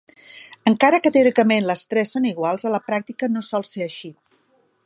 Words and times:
Encara 0.71 0.99
que, 1.03 1.11
teòricament, 1.17 1.67
les 1.71 1.85
tres 1.91 2.15
són 2.17 2.27
iguals, 2.31 2.67
a 2.71 2.75
la 2.77 2.83
pràctica 2.91 3.33
no 3.35 3.45
sol 3.53 3.71
ser 3.75 3.87
així. 3.91 4.15